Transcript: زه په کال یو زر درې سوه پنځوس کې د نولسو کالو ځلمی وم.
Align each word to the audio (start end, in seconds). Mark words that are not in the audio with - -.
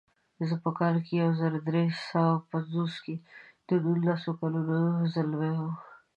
زه 0.47 0.55
په 0.63 0.69
کال 0.77 0.95
یو 1.21 1.29
زر 1.39 1.53
درې 1.69 1.83
سوه 2.09 2.33
پنځوس 2.51 2.93
کې 3.05 3.15
د 3.67 3.69
نولسو 3.83 4.31
کالو 4.39 4.61
ځلمی 5.13 5.53
وم. 5.57 5.73